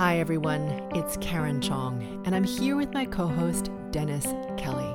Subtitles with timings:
[0.00, 0.88] Hi, everyone.
[0.94, 4.24] It's Karen Chong, and I'm here with my co host, Dennis
[4.56, 4.94] Kelly.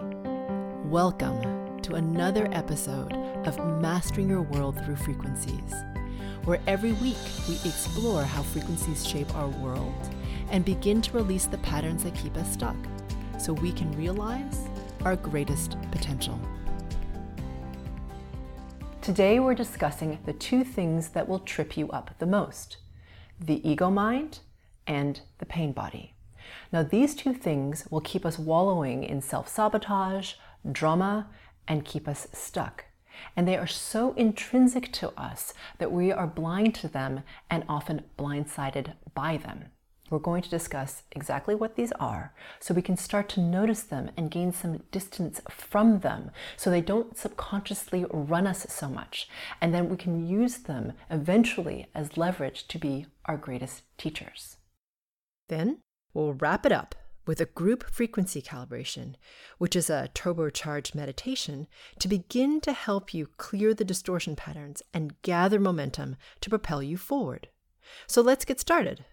[0.86, 3.14] Welcome to another episode
[3.46, 5.76] of Mastering Your World Through Frequencies,
[6.46, 9.94] where every week we explore how frequencies shape our world
[10.50, 12.76] and begin to release the patterns that keep us stuck
[13.38, 14.68] so we can realize
[15.04, 16.40] our greatest potential.
[19.04, 22.78] Today, we're discussing the two things that will trip you up the most
[23.40, 24.40] the ego mind
[24.88, 26.14] and the pain body.
[26.72, 30.34] Now, these two things will keep us wallowing in self sabotage,
[30.70, 31.28] drama,
[31.68, 32.86] and keep us stuck.
[33.36, 38.04] And they are so intrinsic to us that we are blind to them and often
[38.18, 39.66] blindsided by them.
[40.10, 44.12] We're going to discuss exactly what these are so we can start to notice them
[44.16, 49.28] and gain some distance from them so they don't subconsciously run us so much.
[49.60, 54.55] And then we can use them eventually as leverage to be our greatest teachers.
[55.48, 55.80] Then
[56.14, 59.16] we'll wrap it up with a group frequency calibration,
[59.58, 61.68] which is a turbocharged meditation
[62.00, 66.98] to begin to help you clear the distortion patterns and gather momentum to propel you
[66.98, 67.50] forward.
[68.08, 69.06] So let's get started.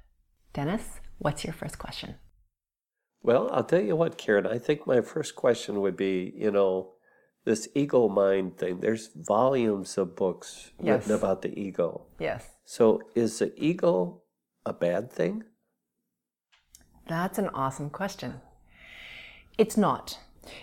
[0.53, 2.17] Dennis, what's your first question?
[3.23, 6.93] Well, I'll tell you what, Karen, I think my first question would be you know,
[7.45, 11.03] this ego mind thing, there's volumes of books yes.
[11.03, 12.07] written about the ego.
[12.19, 12.47] Yes.
[12.65, 14.23] So is the ego
[14.65, 15.45] a bad thing?
[17.07, 18.41] That's an awesome question.
[19.59, 20.19] It's not.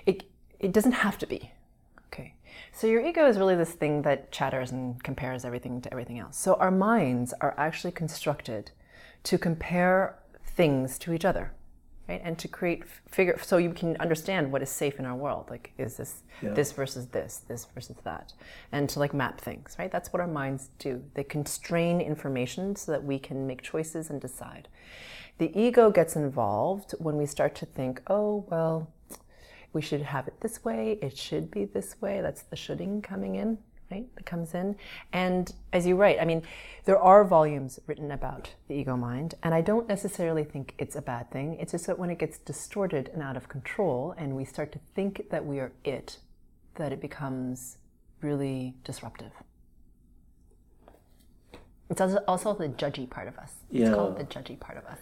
[0.06, 0.24] It,
[0.60, 1.52] it doesn't have to be.
[2.08, 2.34] Okay.
[2.72, 6.38] So your ego is really this thing that chatters and compares everything to everything else.
[6.38, 8.72] So our minds are actually constructed
[9.24, 11.52] to compare things to each other.
[12.08, 12.22] Right?
[12.24, 15.46] And to create figure so you can understand what is safe in our world.
[15.48, 16.54] Like is this yeah.
[16.54, 18.34] this versus this, this versus that.
[18.72, 19.92] And to like map things, right?
[19.92, 21.04] That's what our minds do.
[21.14, 24.70] They constrain information so that we can make choices and decide.
[25.40, 28.92] The ego gets involved when we start to think, oh, well,
[29.72, 32.20] we should have it this way, it should be this way.
[32.20, 33.58] That's the shoulding coming in,
[33.90, 34.06] right?
[34.16, 34.76] That comes in.
[35.14, 36.42] And as you write, I mean,
[36.84, 41.02] there are volumes written about the ego mind, and I don't necessarily think it's a
[41.02, 41.56] bad thing.
[41.58, 44.80] It's just that when it gets distorted and out of control, and we start to
[44.94, 46.18] think that we are it,
[46.76, 47.78] that it becomes
[48.22, 49.32] really disruptive.
[51.90, 53.54] It's also the judgy part of us.
[53.72, 53.86] Yeah.
[53.86, 55.00] It's called the judgy part of us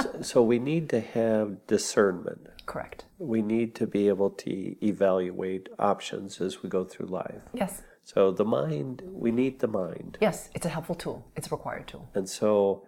[0.00, 2.48] so, so, we need to have discernment.
[2.66, 3.04] Correct.
[3.18, 7.42] We need to be able to evaluate options as we go through life.
[7.52, 7.82] Yes.
[8.04, 10.18] So the mind, we need the mind.
[10.20, 11.26] Yes, it's a helpful tool.
[11.36, 12.10] It's a required tool.
[12.14, 12.86] And so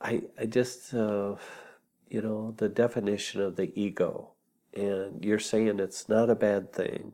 [0.00, 1.36] I, I just, uh,
[2.08, 4.32] you know, the definition of the ego,
[4.74, 7.12] and you're saying it's not a bad thing.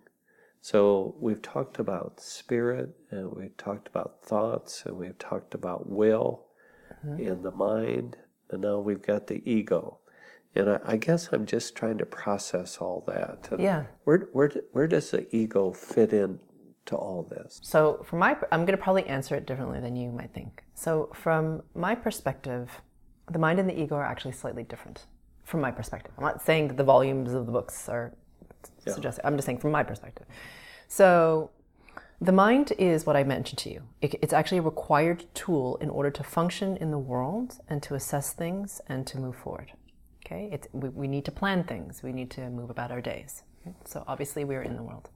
[0.62, 6.45] So we've talked about spirit, and we've talked about thoughts, and we've talked about will.
[7.06, 7.32] Uh-huh.
[7.32, 8.16] and the mind,
[8.50, 9.98] and now we've got the ego.
[10.54, 13.48] And I, I guess I'm just trying to process all that.
[13.50, 13.84] And yeah.
[14.04, 16.40] Where, where, where does the ego fit in
[16.86, 17.60] to all this?
[17.62, 20.64] So, from my, I'm going to probably answer it differently than you might think.
[20.74, 22.80] So, from my perspective,
[23.30, 25.06] the mind and the ego are actually slightly different.
[25.44, 28.12] From my perspective, I'm not saying that the volumes of the books are
[28.84, 28.94] yeah.
[28.94, 29.24] suggesting.
[29.24, 30.26] I'm just saying from my perspective.
[30.88, 31.50] So,
[32.20, 33.82] the mind is what I mentioned to you.
[34.00, 38.32] it's actually a required tool in order to function in the world and to assess
[38.32, 39.72] things and to move forward.
[40.24, 42.02] Okay, it's, we, we need to plan things.
[42.02, 43.42] We need to move about our days.
[43.84, 45.10] So obviously, we're in the world.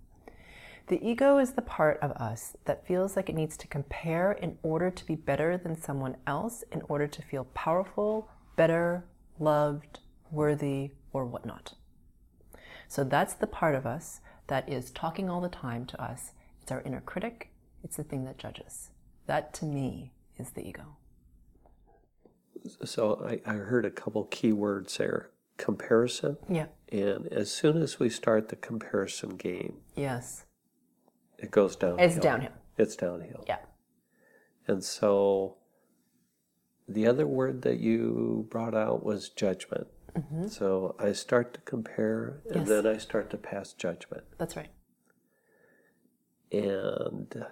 [0.89, 4.59] The ego is the part of us that feels like it needs to compare in
[4.62, 9.05] order to be better than someone else, in order to feel powerful, better,
[9.39, 10.00] loved,
[10.31, 11.75] worthy, or whatnot.
[12.89, 16.33] So that's the part of us that is talking all the time to us
[16.70, 17.50] it's our inner critic,
[17.82, 18.91] it's the thing that judges.
[19.26, 20.97] That to me is the ego.
[22.84, 26.36] So I, I heard a couple key words there comparison.
[26.48, 26.66] Yeah.
[26.92, 30.44] And as soon as we start the comparison game, yes,
[31.38, 32.06] it goes downhill.
[32.06, 32.53] It's downhill.
[32.78, 33.44] It's downhill.
[33.48, 33.59] Yeah.
[34.69, 35.56] And so
[36.89, 39.89] the other word that you brought out was judgment.
[40.16, 40.47] Mm-hmm.
[40.47, 42.68] So I start to compare and yes.
[42.68, 44.22] then I start to pass judgment.
[44.39, 44.71] That's right.
[46.52, 47.44] And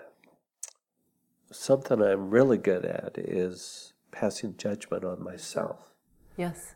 [1.53, 5.93] something I'm really good at is passing judgment on myself.
[6.37, 6.75] Yes.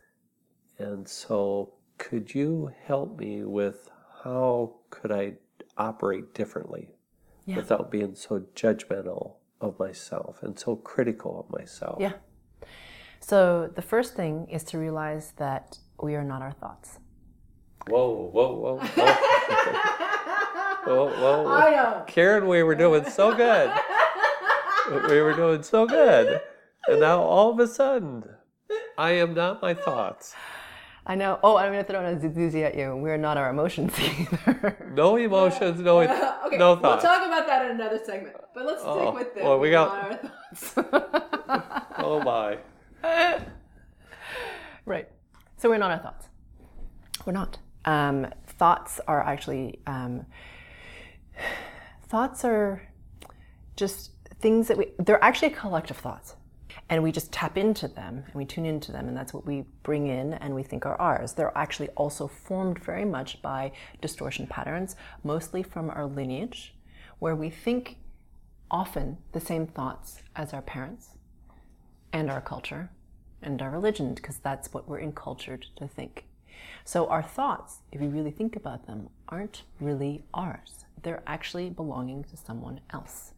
[0.79, 3.89] And so could you help me with
[4.25, 5.35] how could I
[5.77, 6.91] operate differently
[7.47, 7.57] yeah.
[7.57, 11.99] without being so judgmental of myself and so critical of myself?
[12.01, 12.15] Yeah.
[13.21, 16.99] So the first thing is to realize that we are not our thoughts.
[17.89, 19.99] Whoa, whoa, whoa, whoa.
[20.87, 22.05] well, well, I know.
[22.07, 23.71] Karen, we were doing so good.
[25.09, 26.41] we were doing so good.
[26.89, 28.25] And now all of a sudden,
[28.99, 30.35] I am not my thoughts.
[31.05, 31.41] I know.
[31.43, 32.95] Oh, I'm going to throw a zuzuzi at you.
[32.97, 34.93] We're not our emotions either.
[34.95, 36.01] No emotions, no,
[36.47, 38.37] okay, no we'll talk about that in another segment.
[38.55, 39.43] But let's stick Oh, with this.
[39.43, 40.75] well, we got- our thoughts.
[41.99, 42.59] Oh my.
[44.87, 45.09] right.
[45.57, 46.29] So we're not our thoughts.
[47.25, 47.59] We're not.
[47.85, 50.27] Um, thoughts are actually um,
[52.09, 52.83] thoughts are
[53.77, 54.89] just things that we.
[54.99, 56.35] They're actually collective thoughts,
[56.89, 59.65] and we just tap into them and we tune into them, and that's what we
[59.83, 61.33] bring in and we think are ours.
[61.33, 66.75] They're actually also formed very much by distortion patterns, mostly from our lineage,
[67.19, 67.97] where we think
[68.71, 71.11] often the same thoughts as our parents
[72.13, 72.91] and our culture
[73.43, 76.25] and our religion because that's what we're encultured to think.
[76.85, 80.85] So our thoughts, if you really think about them, aren't really ours.
[81.03, 83.33] They're actually belonging to someone else.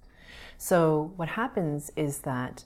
[0.58, 2.64] So what happens is that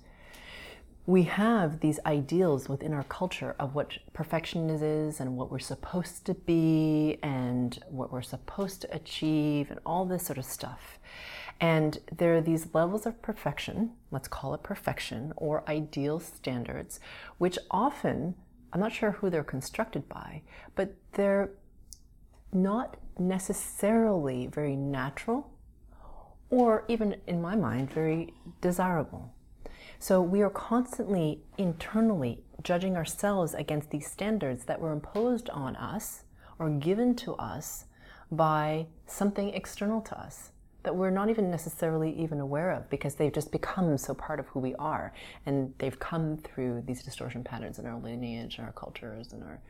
[1.07, 6.27] we have these ideals within our culture of what perfection is and what we're supposed
[6.27, 10.99] to be and what we're supposed to achieve and all this sort of stuff.
[11.61, 17.01] And there are these levels of perfection, let's call it perfection, or ideal standards,
[17.39, 18.35] which often,
[18.75, 20.43] I'm not sure who they're constructed by,
[20.75, 21.53] but they're
[22.53, 25.51] not necessarily very natural
[26.51, 29.35] or even in my mind, very desirable.
[29.99, 36.25] So we are constantly internally judging ourselves against these standards that were imposed on us
[36.59, 37.85] or given to us
[38.31, 40.53] by something external to us
[40.85, 44.47] that we're not even necessarily even aware of because they've just become so part of
[44.47, 45.13] who we are
[45.45, 49.61] and they've come through these distortion patterns in our lineage our cultures and our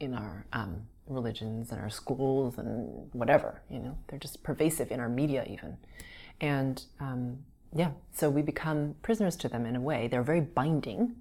[0.00, 3.96] in our um, religions and our schools and whatever you know?
[4.08, 5.76] They're just pervasive in our media even.
[6.40, 7.38] And um,
[7.74, 10.08] yeah so we become prisoners to them in a way.
[10.08, 11.16] They're very binding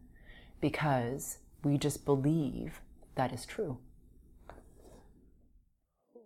[0.62, 2.82] because we just believe
[3.16, 3.78] that is true.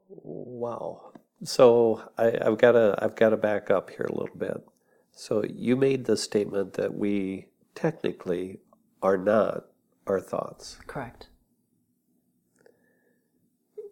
[0.09, 1.11] Wow.
[1.43, 4.65] So I, I've got to I've got to back up here a little bit.
[5.11, 8.59] So you made the statement that we technically
[9.01, 9.65] are not
[10.05, 11.27] our thoughts, correct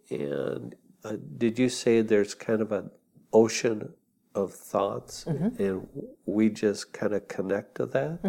[0.09, 2.89] and uh, did you say there's kind of an
[3.33, 3.93] ocean
[4.33, 5.61] of thoughts, Mm-hmm.
[5.61, 5.87] and
[6.25, 8.19] we just kind of connect to that,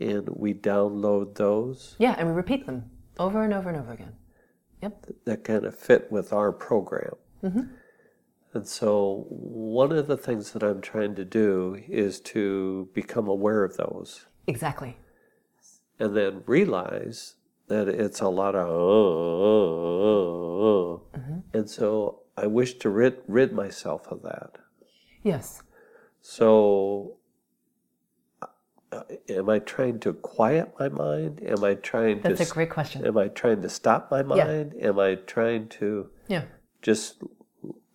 [0.00, 1.96] and we download those?
[1.98, 4.12] Yeah and we repeat them over and over and over again.
[4.82, 5.06] Yep.
[5.26, 7.14] That kind of fit with our program.
[7.44, 7.60] Mm-hmm.
[8.54, 13.64] And so, one of the things that I'm trying to do is to become aware
[13.64, 14.26] of those.
[14.46, 14.98] Exactly.
[15.98, 17.36] And then realize
[17.72, 19.52] that it's a lot of, uh,
[20.68, 21.58] uh, uh, uh.
[21.58, 24.58] and so I wish to rid, rid myself of that.
[25.22, 25.62] yes
[26.20, 27.16] So,
[28.92, 31.40] uh, am I trying to quiet my mind?
[31.42, 34.38] Am I trying that's to a great question Am I trying to stop my mind?
[34.38, 34.46] Yeah.
[34.46, 34.74] mind?
[34.80, 36.44] Am I trying to yeah
[36.82, 37.22] just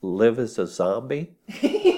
[0.02, 1.36] live as a zombie?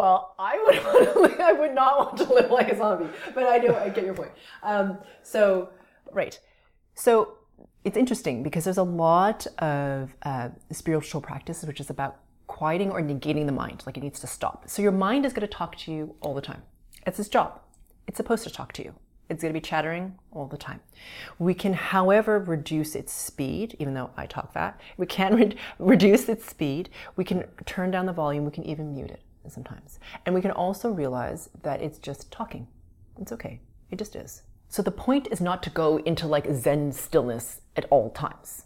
[0.00, 3.10] Well, I would want to live, I would not want to live like a zombie,
[3.34, 4.30] but I know I get your point.
[4.62, 5.68] Um, so,
[6.10, 6.40] right.
[6.94, 7.34] So
[7.84, 12.16] it's interesting because there's a lot of uh, spiritual practices which is about
[12.46, 14.70] quieting or negating the mind, like it needs to stop.
[14.70, 16.62] So your mind is going to talk to you all the time.
[17.06, 17.60] It's its job.
[18.08, 18.94] It's supposed to talk to you.
[19.28, 20.80] It's going to be chattering all the time.
[21.38, 24.80] We can, however, reduce its speed, even though I talk that.
[24.96, 26.88] We can re- reduce its speed.
[27.16, 28.46] We can turn down the volume.
[28.46, 29.98] We can even mute it sometimes.
[30.26, 32.66] And we can also realize that it's just talking.
[33.20, 33.60] It's okay.
[33.90, 34.42] It just is.
[34.68, 38.64] So the point is not to go into like Zen stillness at all times.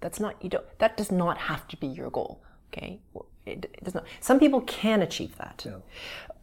[0.00, 2.42] That's not, you don't, that does not have to be your goal.
[2.72, 3.00] Okay.
[3.46, 4.04] It, it does not.
[4.20, 5.66] Some people can achieve that.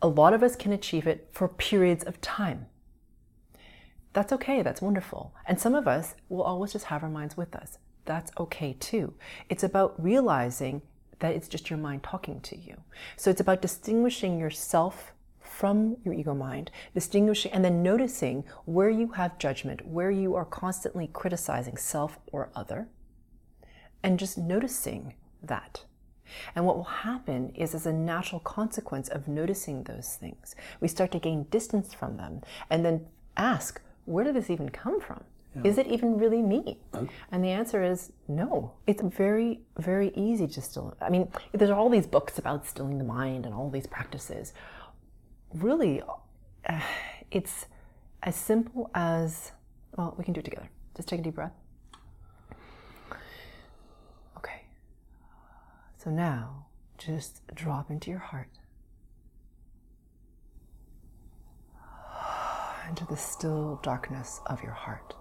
[0.01, 2.67] A lot of us can achieve it for periods of time.
[4.13, 4.61] That's okay.
[4.61, 5.33] That's wonderful.
[5.47, 7.79] And some of us will always just have our minds with us.
[8.05, 9.13] That's okay too.
[9.49, 10.81] It's about realizing
[11.21, 12.75] that it's just your mind talking to you.
[13.15, 19.09] So it's about distinguishing yourself from your ego mind, distinguishing and then noticing where you
[19.13, 22.87] have judgment, where you are constantly criticizing self or other,
[24.03, 25.13] and just noticing
[25.43, 25.85] that.
[26.55, 31.11] And what will happen is, as a natural consequence of noticing those things, we start
[31.11, 35.23] to gain distance from them and then ask, where did this even come from?
[35.63, 36.79] Is it even really me?
[37.29, 38.72] And the answer is no.
[38.88, 40.96] It's very, very easy to still.
[41.01, 44.53] I mean, there's all these books about stilling the mind and all these practices.
[45.53, 46.01] Really,
[46.65, 46.79] uh,
[47.31, 47.65] it's
[48.24, 49.51] as simple as
[49.98, 50.70] well, we can do it together.
[50.96, 51.51] Just take a deep breath.
[54.38, 54.62] Okay.
[55.98, 56.67] So now,
[56.98, 58.50] just drop into your heart.
[62.88, 65.15] into the still darkness of your heart.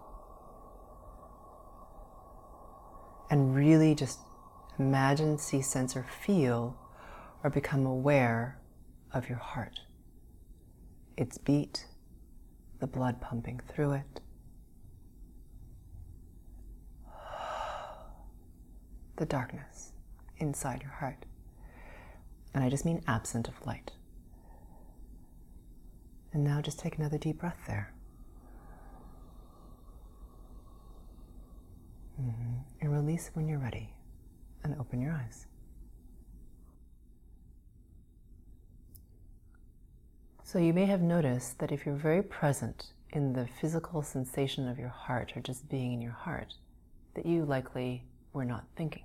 [3.31, 4.19] And really just
[4.79, 6.77] imagine, see, sense, or feel,
[7.45, 8.59] or become aware
[9.13, 9.81] of your heart.
[11.17, 11.87] Its beat,
[12.81, 14.21] the blood pumping through it.
[19.17, 19.93] The darkness
[20.39, 21.27] inside your heart.
[22.55, 23.93] And I just mean absent of light.
[26.33, 27.93] And now just take another deep breath there.
[32.21, 32.55] Mm-hmm.
[32.81, 33.95] And release when you're ready.
[34.63, 35.47] And open your eyes.
[40.43, 44.79] So you may have noticed that if you're very present in the physical sensation of
[44.79, 46.55] your heart or just being in your heart,
[47.15, 49.05] that you likely were not thinking.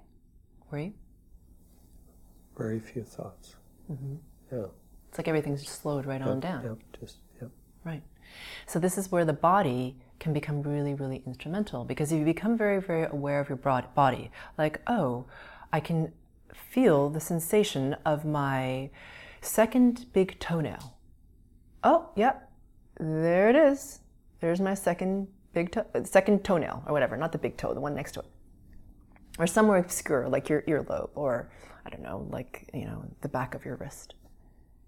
[0.72, 0.94] Were you?
[2.58, 3.56] Very few thoughts.
[3.92, 4.16] Mm-hmm.
[4.52, 4.66] Yeah.
[5.10, 6.64] It's like everything's just slowed right on down.
[6.64, 6.78] Yep.
[7.00, 7.52] Just yep.
[7.84, 8.04] Right.
[8.66, 12.58] So this is where the body can become really, really instrumental because if you become
[12.58, 15.26] very, very aware of your broad body, like, oh,
[15.72, 16.14] I can
[16.54, 18.90] feel the sensation of my
[19.42, 20.98] second big toenail.
[21.84, 22.52] Oh, yep,
[23.00, 24.00] there it is.
[24.40, 27.82] There's my second big toe, uh, second toenail or whatever, not the big toe, the
[27.82, 28.26] one next to it.
[29.38, 31.52] Or somewhere obscure, like your earlobe, or
[31.86, 34.16] I don't know, like, you know, the back of your wrist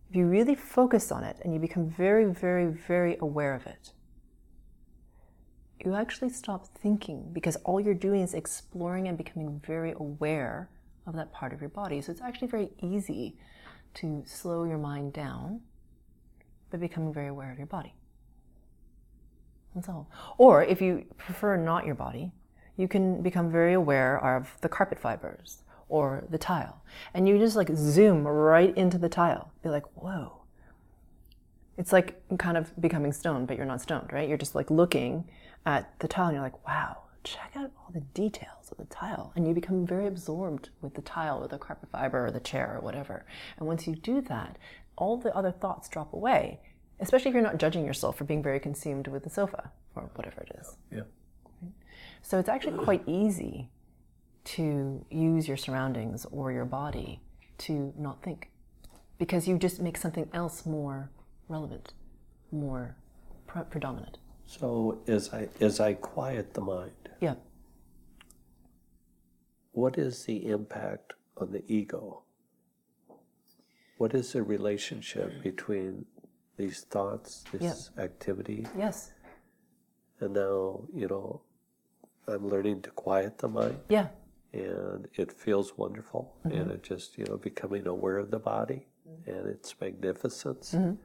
[0.09, 3.91] if you really focus on it and you become very, very, very aware of it,
[5.85, 10.69] you actually stop thinking because all you're doing is exploring and becoming very aware
[11.05, 12.01] of that part of your body.
[12.01, 13.37] So it's actually very easy
[13.95, 15.61] to slow your mind down
[16.71, 17.93] by becoming very aware of your body.
[19.73, 20.09] That's all.
[20.37, 22.31] Or if you prefer not your body,
[22.77, 26.83] you can become very aware of the carpet fibers or the tile.
[27.13, 29.51] And you just like zoom right into the tile.
[29.63, 30.41] Be like, whoa.
[31.77, 34.27] It's like kind of becoming stoned, but you're not stoned, right?
[34.27, 35.29] You're just like looking
[35.67, 39.33] at the tile and you're like, wow, check out all the details of the tile.
[39.35, 42.75] And you become very absorbed with the tile or the carpet fiber or the chair
[42.77, 43.25] or whatever.
[43.57, 44.57] And once you do that,
[44.95, 46.61] all the other thoughts drop away,
[47.01, 50.41] especially if you're not judging yourself for being very consumed with the sofa or whatever
[50.41, 50.77] it is.
[50.89, 51.01] Yeah.
[52.21, 53.69] So it's actually quite easy
[54.45, 57.19] to use your surroundings or your body
[57.57, 58.51] to not think
[59.17, 61.09] because you just make something else more
[61.49, 61.93] relevant,
[62.53, 62.95] more
[63.47, 64.17] pre- predominant.
[64.47, 67.35] So as I as I quiet the mind, Yeah.
[69.73, 72.23] what is the impact on the ego?
[73.97, 76.05] What is the relationship between
[76.55, 79.11] these thoughts, this activity, Yes.
[80.21, 81.41] and now you know
[82.27, 84.09] I'm learning to quiet the mind, Yeah.
[84.53, 86.57] and it feels wonderful, mm-hmm.
[86.57, 88.87] and it just you know becoming aware of the body
[89.25, 90.73] and its magnificence.
[90.73, 90.95] Mm-hmm.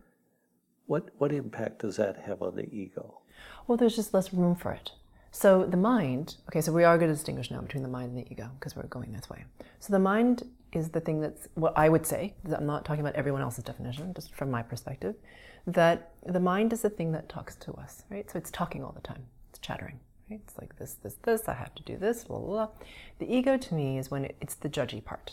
[0.87, 3.22] What what impact does that have on the ego?
[3.67, 4.93] Well, there's just less room for it.
[5.31, 8.19] So the mind, okay, so we are going to distinguish now between the mind and
[8.27, 9.45] the ego because we're going this way.
[9.81, 10.43] So the mind
[10.73, 14.13] is the thing that's what I would say, I'm not talking about everyone else's definition,
[14.15, 15.15] just from my perspective,
[15.67, 18.31] that the mind is the thing that talks to us, right?
[18.31, 20.01] So it's talking all the time, it's chattering,
[20.31, 20.41] right?
[20.47, 22.69] It's like this, this, this, I have to do this, blah, blah, blah.
[23.19, 25.33] The ego to me is when it, it's the judgy part.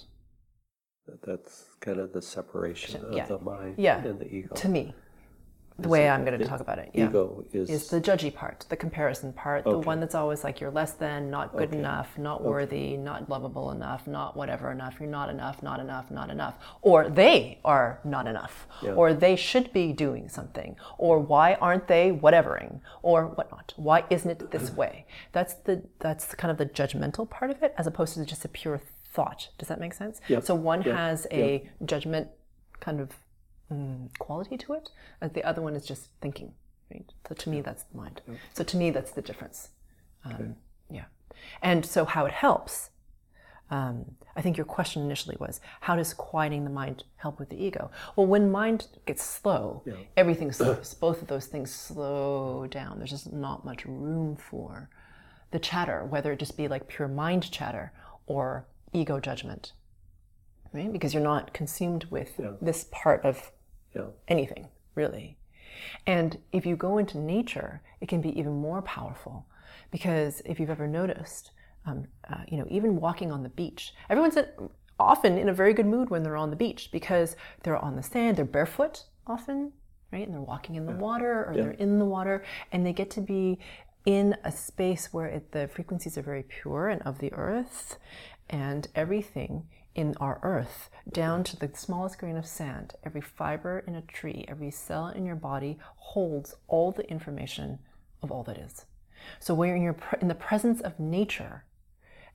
[1.23, 3.25] That's kind of the separation of Yeah.
[3.25, 4.03] the mind Yeah.
[4.03, 4.55] and the ego.
[4.55, 4.93] To me,
[5.81, 6.91] the way I'm going to talk about it.
[6.93, 7.07] Yeah.
[7.07, 10.71] Ego is, is the judgy part, the comparison part, the one that's always like you're
[10.71, 11.79] less than, not good Okay.
[11.79, 16.29] enough, not worthy, not lovable enough, not whatever enough, you're not enough, not enough, not
[16.29, 16.55] enough.
[16.81, 18.67] Or they are not enough.
[18.81, 18.93] Yeah.
[18.93, 20.75] Or they should be doing something.
[20.97, 22.81] Or why aren't they whatevering?
[23.01, 23.73] Or whatnot.
[23.77, 25.05] Why isn't it this way?
[25.31, 28.47] That's the that's kind of the judgmental part of it as opposed to just a
[28.49, 28.81] pure
[29.13, 29.49] thought.
[29.57, 30.21] Does that make sense?
[30.27, 30.43] Yep.
[30.43, 30.95] So one Yep.
[30.95, 32.27] has a judgment
[32.79, 33.09] kind of
[33.71, 34.89] mm, quality to it,
[35.21, 36.53] and the other one is just thinking.
[36.91, 37.05] Right.
[37.27, 38.21] So to me, that's the mind.
[38.53, 39.69] So to me, that's the difference.
[40.25, 40.55] Um,
[40.89, 41.05] Yeah.
[41.61, 42.89] And so how it helps.
[43.71, 47.63] Um, I think your question initially was, how does quieting the mind help with the
[47.63, 47.91] ego?
[48.15, 49.83] Well, when mind gets slow,
[50.17, 50.95] everything slows.
[50.95, 52.97] Both of those things slow down.
[52.97, 54.89] There's just not much room for
[55.51, 57.91] the chatter, whether it just be like pure mind chatter
[58.25, 59.73] or ego judgment,
[60.73, 60.91] right?
[60.91, 63.51] Because you're not consumed with this part of
[63.95, 65.37] yeah, anything, really.
[66.05, 69.45] And if you go into nature, it can be even more powerful
[69.91, 71.51] because if you've ever noticed,
[71.85, 74.37] um, uh, you know, even walking on the beach, everyone's
[74.99, 78.03] often in a very good mood when they're on the beach because they're on the
[78.03, 79.71] sand, they're barefoot often,
[80.11, 80.25] right?
[80.25, 83.21] And they're walking in the water or they're in the water and they get to
[83.21, 83.59] be
[84.05, 87.97] in a space where it, the frequencies are very pure and of the earth
[88.49, 89.63] and everything
[89.95, 92.93] in our earth, down to the smallest grain of sand.
[93.03, 97.79] Every fiber in a tree, every cell in your body holds all the information
[98.21, 98.85] of all that is.
[99.39, 101.65] So when you're in the presence of nature,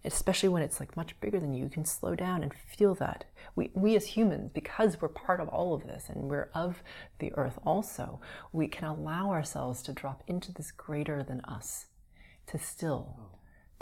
[0.04, 3.24] especially when it's like much bigger than you, you can slow down and feel that.
[3.56, 6.82] We, we as humans, because we're part of all of this and we're of
[7.20, 8.20] the earth also,
[8.52, 11.86] we can allow ourselves to drop into this greater than us,
[12.48, 13.33] to still,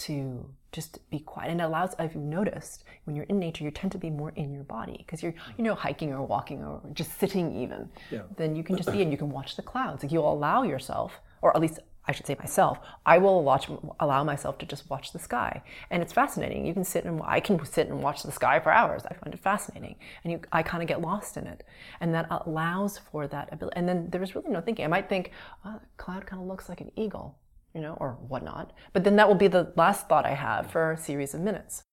[0.06, 1.50] to just be quiet.
[1.50, 4.32] And it allows, if you've noticed, when you're in nature, you tend to be more
[4.37, 7.88] in your body because you're, you know, hiking or walking or just sitting even.
[8.11, 8.23] Yeah.
[8.37, 10.02] Then you can just be and you can watch the clouds.
[10.02, 13.68] Like you'll allow yourself, or at least I should say myself, I will watch,
[14.00, 15.62] allow myself to just watch the sky.
[15.90, 16.66] And it's fascinating.
[16.66, 19.04] You can sit and, I can sit and watch the sky for hours.
[19.06, 19.97] I find it fascinating.
[20.25, 21.62] And you, I kind of get lost in it.
[22.00, 23.76] And that allows for that ability.
[23.76, 24.85] And then there's really no thinking.
[24.85, 25.30] I might think,
[25.64, 27.37] oh, cloud kind of looks like an eagle,
[27.75, 28.73] you know, or whatnot.
[28.93, 31.85] But then that will be the last thought I have for a series of minutes.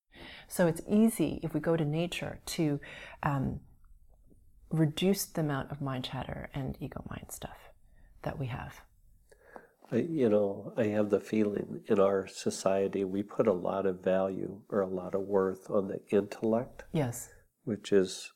[0.48, 2.80] So it's easy if we go to nature to
[3.24, 3.60] um,
[4.72, 7.58] reduce the amount of mind chatter and ego mind stuff
[8.24, 8.82] that we have.
[9.92, 14.04] I, you know, I have the feeling in our society we put a lot of
[14.04, 16.84] value or a lot of worth on the intellect.
[16.92, 17.30] Yes.
[17.64, 18.32] Which is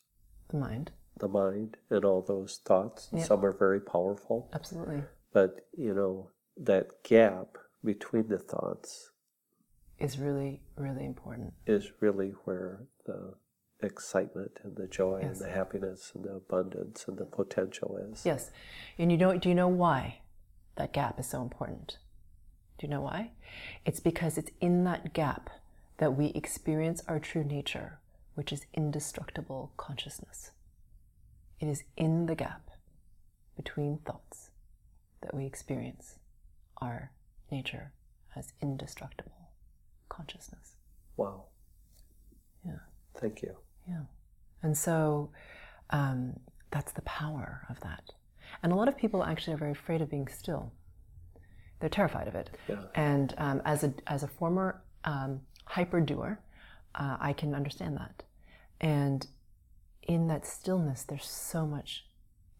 [0.50, 0.92] the mind.
[1.20, 3.10] The mind and all those thoughts.
[3.14, 3.28] Yep.
[3.28, 4.50] Some are very powerful.
[4.54, 5.04] Absolutely.
[5.32, 9.12] But, you know, that gap between the thoughts
[10.00, 11.54] is really, really important.
[11.66, 13.34] Is really where the
[13.82, 15.40] excitement and the joy yes.
[15.40, 18.26] and the happiness and the abundance and the potential is.
[18.26, 18.52] Yes.
[18.98, 20.20] And you know do you know why?
[20.76, 21.98] that gap is so important.
[22.78, 23.32] Do you know why?
[23.86, 25.50] It's because it's in that gap
[25.98, 28.00] that we experience our true nature,
[28.36, 30.52] which is indestructible consciousness.
[31.60, 32.70] It is in the gap
[33.56, 34.50] between thoughts
[35.22, 36.18] that we experience
[36.84, 37.12] our
[37.52, 37.86] nature
[38.36, 39.50] as indestructible
[40.10, 40.68] consciousness.
[41.18, 41.46] Wow.
[42.66, 42.84] Yeah.
[43.20, 43.54] Thank you.
[43.88, 44.06] Yeah.
[44.64, 45.30] And so
[45.90, 46.40] um,
[46.72, 48.04] that's the power of that.
[48.62, 50.72] And a lot of people actually are very afraid of being still.
[51.80, 52.50] They're terrified of it.
[52.68, 52.84] Yeah.
[52.96, 56.40] And um, as, a, as a former um, hyper doer,
[56.96, 58.24] uh, I can understand that.
[58.80, 59.28] And
[60.04, 62.06] in that stillness, there's so much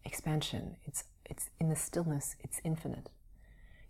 [0.04, 0.76] expansion.
[0.84, 3.08] It's, it's in the stillness, it's infinite.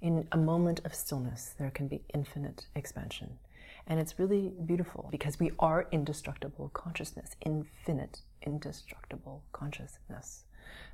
[0.04, 3.38] In a moment of stillness, there can be infinite expansion.
[3.86, 10.44] And it's really beautiful because we are indestructible consciousness, infinite, indestructible consciousness.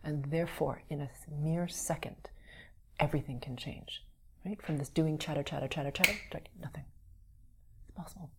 [0.05, 1.11] And therefore, in a
[1.43, 2.31] mere second,
[3.01, 4.05] everything can change.
[4.47, 4.63] Right?
[4.63, 6.15] From this doing chatter, chatter, chatter, chatter,
[6.63, 6.85] nothing.
[7.89, 8.31] It's possible.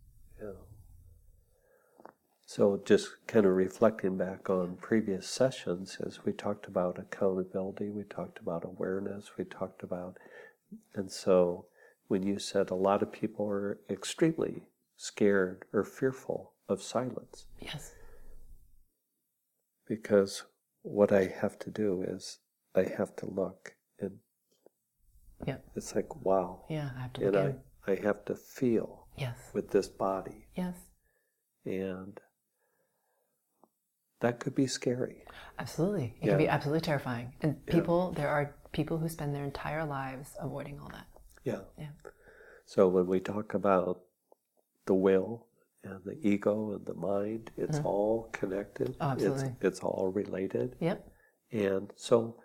[0.42, 0.52] Yeah.
[2.46, 8.04] So, just kind of reflecting back on previous sessions, as we talked about accountability, we
[8.04, 10.18] talked about awareness, we talked about,
[10.96, 11.66] and so
[12.08, 14.64] when you said a lot of people are extremely
[14.98, 17.46] scared or fearful of silence.
[17.60, 17.94] Yes.
[19.88, 20.44] Because
[20.84, 22.40] what I have to do is
[22.76, 24.18] I have to look and
[25.46, 25.58] yeah.
[25.76, 26.66] it's like wow.
[26.70, 27.56] Yeah, I have to and look
[27.88, 29.38] I, I have to feel yes.
[29.54, 30.48] with this body.
[30.56, 30.76] Yes.
[31.66, 32.20] And
[34.20, 35.24] that could be scary.
[35.60, 36.16] Absolutely.
[36.22, 36.30] It yeah.
[36.30, 37.34] can be absolutely terrifying.
[37.42, 38.22] And people yeah.
[38.22, 41.08] there are people who spend their entire lives avoiding all that.
[41.44, 41.62] Yeah.
[41.78, 41.90] Yeah.
[42.66, 44.02] So when we talk about
[44.86, 45.46] the will
[45.84, 47.88] and the ego and the mind, it's mm-hmm.
[47.88, 48.96] all connected.
[49.02, 49.48] Oh, absolutely.
[49.48, 50.76] It's, it's all related.
[50.80, 51.08] Yep.
[51.52, 52.38] And so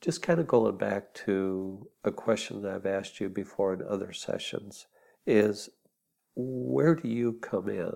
[0.00, 4.12] just kind of going back to a question that I've asked you before in other
[4.12, 4.86] sessions
[5.26, 5.68] is
[6.36, 7.92] where do you come in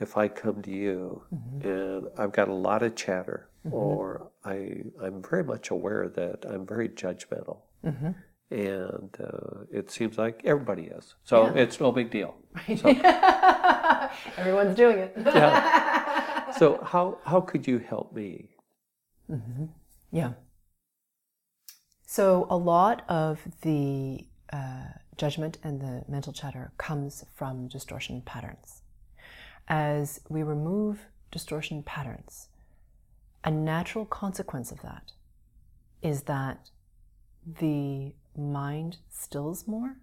[0.00, 1.68] if I come to you mm-hmm.
[1.68, 3.74] and I've got a lot of chatter mm-hmm.
[3.74, 7.58] or I, I'm very much aware that I'm very judgmental.
[7.84, 8.10] Mm-hmm
[8.52, 11.14] and uh, it seems like everybody is.
[11.24, 11.62] So yeah.
[11.62, 12.34] it's no big deal.
[12.68, 12.78] Right.
[12.78, 12.88] So,
[14.36, 15.14] Everyone's doing it.
[15.16, 15.88] yeah.
[16.58, 18.50] So how how could you help me?
[19.30, 19.64] Mm-hmm.
[20.10, 20.32] Yeah.
[22.04, 28.82] So a lot of the uh, judgment and the mental chatter comes from distortion patterns.
[29.66, 32.48] As we remove distortion patterns,
[33.44, 35.12] a natural consequence of that
[36.02, 36.70] is that
[37.60, 39.96] the mind stills more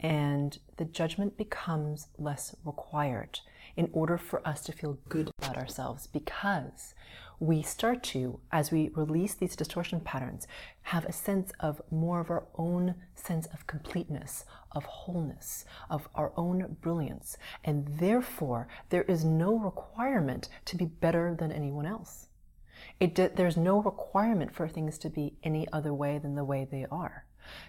[0.00, 3.40] and the judgment becomes less required
[3.76, 6.94] in order for us to feel good about ourselves because
[7.40, 10.48] we start to, as we release these distortion patterns,
[10.82, 16.32] have a sense of more of our own sense of completeness, of wholeness, of our
[16.36, 17.36] own brilliance.
[17.64, 22.27] And therefore, there is no requirement to be better than anyone else.
[23.00, 26.84] It, there's no requirement for things to be any other way than the way they
[26.90, 27.26] are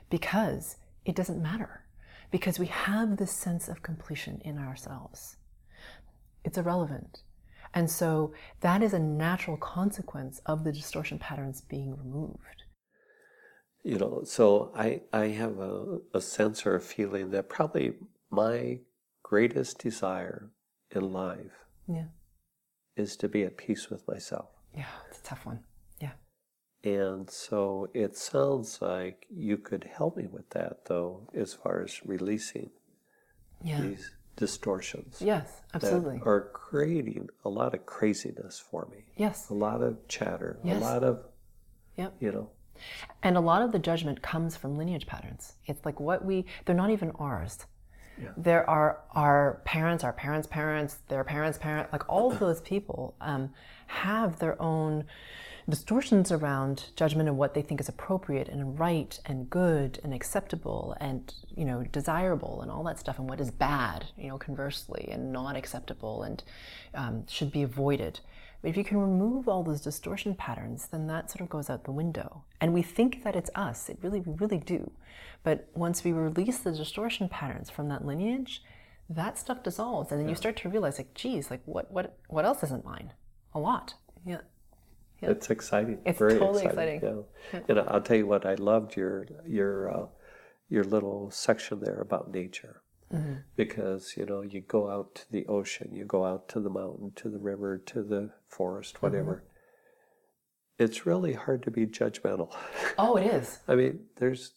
[0.09, 1.85] because it doesn't matter,
[2.31, 5.37] because we have this sense of completion in ourselves.
[6.43, 7.21] It's irrelevant.
[7.73, 12.63] And so that is a natural consequence of the distortion patterns being removed.
[13.83, 17.93] You know, so I, I have a, a sense or a feeling that probably
[18.31, 18.79] my
[19.23, 20.49] greatest desire
[20.91, 22.05] in life Yeah.
[22.95, 24.49] is to be at peace with myself.
[24.75, 25.59] Yeah, it's a tough one.
[25.99, 26.11] Yeah.
[26.83, 32.05] And so it sounds like you could help me with that, though, as far as
[32.05, 32.69] releasing
[33.63, 33.81] Yeah.
[33.81, 36.19] these distortions Yes, absolutely.
[36.19, 39.49] that are creating a lot of craziness for me, Yes.
[39.49, 40.81] a lot of chatter, Yes.
[40.81, 41.25] a lot of,
[41.97, 42.13] Yep.
[42.21, 42.49] you know,
[43.21, 45.57] And a lot of the judgment comes from lineage patterns.
[45.65, 47.57] It's like what we, they're not even ours.
[48.21, 48.29] Yeah.
[48.37, 53.15] There are our parents, our parents' parents, their parents' parent, like all of those people
[53.21, 53.51] um,
[53.87, 55.05] have their own
[55.69, 60.95] distortions around judgment and what they think is appropriate and right and good and acceptable
[60.99, 65.07] and you know desirable and all that stuff and what is bad you know conversely
[65.11, 66.43] and not acceptable and
[66.95, 68.19] um, should be avoided
[68.61, 71.83] but if you can remove all those distortion patterns then that sort of goes out
[71.83, 74.91] the window and we think that it's us it really we really do
[75.43, 78.61] but once we release the distortion patterns from that lineage
[79.09, 82.45] that stuff dissolves and then you start to realize like geez like what what what
[82.45, 83.11] else isn't mine
[83.53, 83.93] a lot
[84.25, 84.41] yeah
[85.21, 85.31] Yeah.
[85.31, 85.97] it's exciting.
[86.05, 86.99] It's very totally exciting.
[87.03, 87.59] Yeah.
[87.67, 89.15] And I'll tell you what, I loved your
[89.57, 90.05] your uh,
[90.75, 92.75] your little section there about nature.
[93.13, 93.33] Mm-hmm.
[93.55, 97.11] Because you know you go out to the ocean, you go out to the mountain,
[97.15, 99.05] to the river, to the forest, Mm-hmm.
[99.05, 99.43] whatever.
[100.77, 102.53] It's really hard to be judgmental.
[102.97, 104.53] oh it is I mean, there's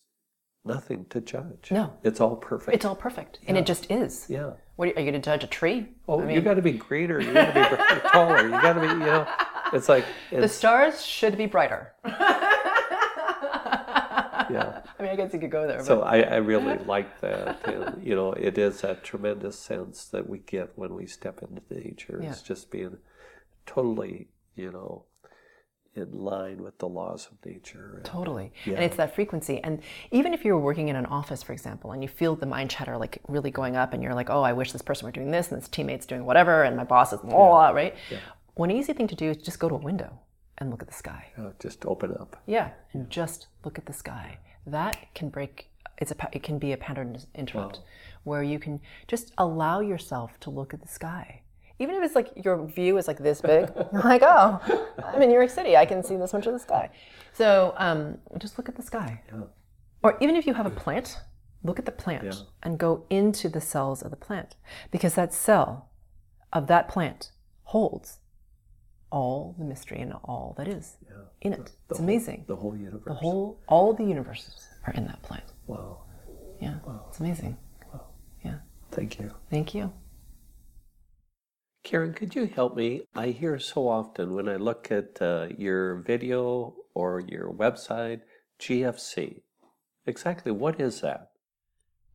[0.65, 1.69] nothing to judge.
[1.71, 1.95] No.
[2.05, 2.75] it's all perfect.
[2.75, 4.53] it's all perfect and it just is yeah.
[4.77, 7.21] what are you, going to judge a tree Oh, you got to be greater.
[7.21, 8.45] You got to be taller.
[8.45, 9.27] You got to be, you know.
[9.73, 11.95] It's like, the stars should be brighter
[14.53, 14.82] yeah.
[15.03, 17.67] I mean i guess you could go there So I, I really like that.
[17.67, 21.63] And, you know, it is that tremendous sense that we get when we step into
[21.71, 22.21] nature.
[22.23, 22.99] It's just being
[23.67, 25.05] totally, you know,
[25.95, 27.95] in line with the laws of nature.
[27.97, 28.53] And, Totally.
[28.65, 28.75] Yeah.
[28.77, 29.61] And it's that frequency.
[29.63, 32.71] And even if you're working in an office, for example, and you feel the mind
[32.71, 35.31] chatter like really going up and you're like, oh, I wish this person were doing
[35.31, 37.95] this and this teammate's doing whatever and my boss is blah, blah, blah, right?
[38.55, 40.19] One easy thing to do is just go to a window
[40.59, 41.27] and look at the sky.
[41.39, 42.41] uh, just open up.
[42.47, 42.71] Yeah.
[42.95, 44.39] And just look at the sky.
[44.67, 47.81] That can break, it's a, it can be a pattern interrupt
[48.25, 51.43] where you can just allow yourself to look at the sky.
[51.79, 54.61] Even if it's like your view is like this big, you're like, oh,
[55.05, 55.77] I'm in New York City.
[55.77, 56.91] I can see this much of the sky.
[57.33, 59.23] So um, just look at the sky.
[59.33, 59.43] Yeah.
[60.03, 61.19] Or even if you have a plant,
[61.65, 62.33] look at the plant Yeah.
[62.63, 64.57] and go into the cells of the plant
[64.91, 65.89] because that cell
[66.53, 67.31] of that plant
[67.65, 68.19] holds
[69.13, 71.25] all the mystery and all that is Yeah.
[71.43, 71.61] in it.
[71.61, 72.45] It's whole- amazing.
[72.49, 73.05] The whole universe.
[73.05, 75.45] The whole, all the universes are in that plant.
[75.67, 76.05] Wow.
[76.61, 77.05] Yeah, Wow.
[77.09, 77.57] it's amazing.
[77.93, 78.07] Wow.
[78.45, 78.59] Yeah,
[78.91, 79.31] Thank you.
[79.51, 79.93] thank you.
[81.85, 83.03] Karen, could you help me?
[83.15, 88.21] I hear so often when I look at uh, your video or your website,
[88.61, 89.43] GFC.
[90.07, 91.32] Exactly what is that?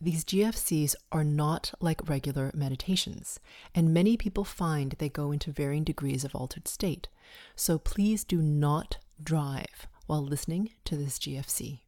[0.00, 3.38] these GFCs are not like regular meditations,
[3.74, 7.08] and many people find they go into varying degrees of altered state.
[7.54, 11.80] So please do not drive while listening to this GFC.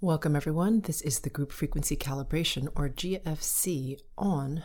[0.00, 0.80] Welcome, everyone.
[0.80, 4.62] This is the group frequency calibration, or GFC, on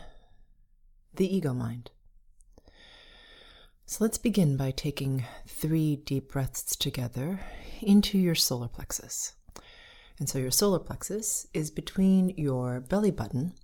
[1.14, 1.90] the ego mind.
[3.84, 7.40] So let's begin by taking three deep breaths together
[7.82, 9.34] into your solar plexus.
[10.22, 13.54] And so your solar plexus is between your belly button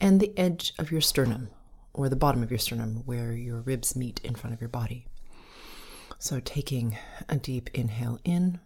[0.00, 1.48] and the edge of your sternum,
[1.92, 5.08] or the bottom of your sternum, where your ribs meet in front of your body.
[6.20, 6.96] So taking
[7.28, 8.60] a deep inhale in,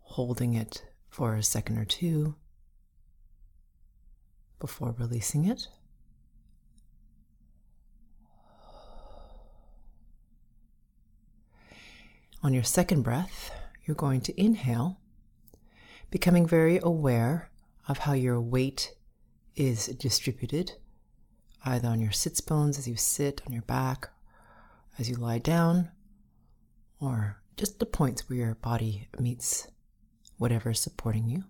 [0.00, 2.34] holding it for a second or two
[4.58, 5.68] before releasing it.
[12.42, 13.52] On your second breath,
[13.84, 14.98] you're going to inhale,
[16.14, 17.50] becoming very aware
[17.88, 18.94] of how your weight
[19.56, 20.70] is distributed,
[21.64, 24.10] either on your sits bones as you sit, on your back,
[24.96, 25.90] as you lie down
[27.00, 29.66] or just the points where your body meets
[30.38, 31.42] whatever is supporting you.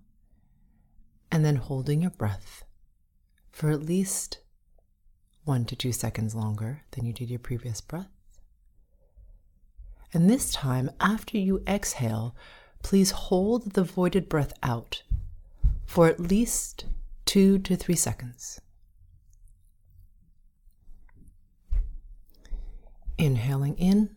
[1.30, 2.64] And then holding your breath
[3.52, 4.38] for at least
[5.44, 8.08] one to two seconds longer than you did your previous breath.
[10.14, 12.34] And this time, after you exhale,
[12.84, 15.02] please hold the voided breath out
[15.86, 16.84] for at least
[17.24, 18.60] two to three seconds.
[23.16, 24.14] Inhaling in,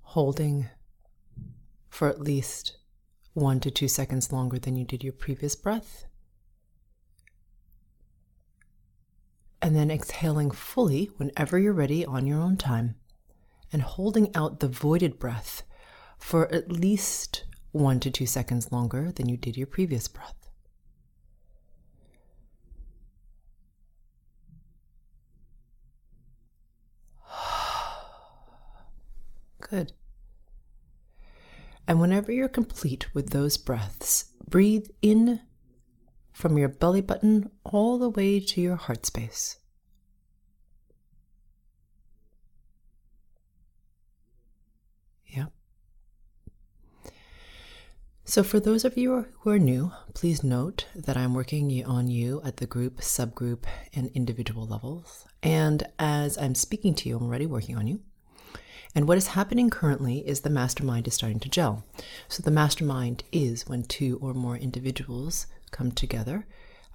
[0.00, 0.68] holding
[1.90, 2.78] for at least
[3.34, 6.06] one to two seconds longer than you did your previous breath.
[9.60, 12.94] And then exhaling fully whenever you're ready on your own time,
[13.72, 15.62] and holding out the voided breath
[16.18, 20.50] for at least one to two seconds longer than you did your previous breath.
[29.60, 29.92] Good.
[31.88, 35.40] And whenever you're complete with those breaths, breathe in
[36.32, 39.58] from your belly button all the way to your heart space.
[45.26, 45.46] Yeah.
[48.24, 52.40] So, for those of you who are new, please note that I'm working on you
[52.44, 55.24] at the group, subgroup, and individual levels.
[55.42, 57.98] And as I'm speaking to you, I'm already working on you.
[58.94, 61.84] And what is happening currently is the mastermind is starting to gel.
[62.28, 66.46] So the mastermind is when two or more individuals come together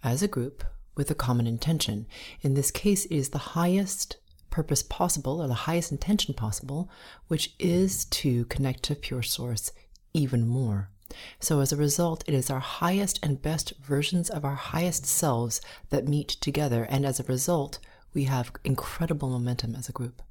[0.05, 0.63] as a group
[0.95, 2.07] with a common intention.
[2.41, 4.15] In this case, it is the highest
[4.49, 6.89] purpose possible or the highest intention possible,
[7.27, 9.73] which is to connect to pure source
[10.13, 10.89] even more.
[11.39, 15.61] So, as a result, it is our highest and best versions of our highest selves
[15.89, 16.85] that meet together.
[16.89, 17.79] And as a result,
[18.13, 20.21] we have incredible momentum as a group